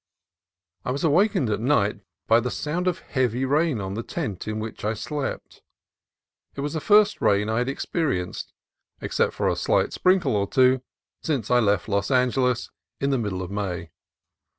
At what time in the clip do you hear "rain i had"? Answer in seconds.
7.21-7.69